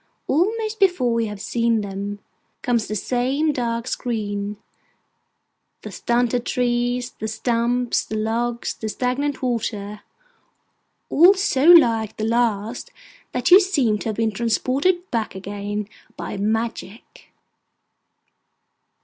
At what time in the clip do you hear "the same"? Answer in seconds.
2.87-3.51